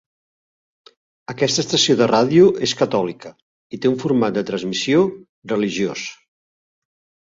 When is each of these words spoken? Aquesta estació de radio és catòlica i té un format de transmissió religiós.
Aquesta 1.33 1.61
estació 1.65 1.97
de 1.99 2.07
radio 2.13 2.49
és 2.69 2.75
catòlica 2.81 3.35
i 3.79 3.83
té 3.85 3.93
un 3.95 4.01
format 4.07 4.41
de 4.41 4.49
transmissió 4.53 5.09
religiós. 5.57 6.13